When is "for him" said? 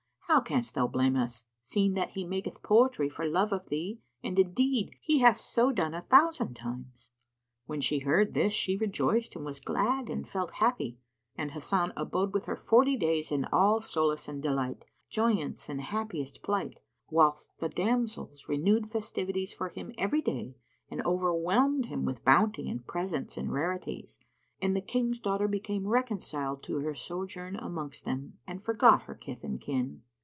19.51-19.91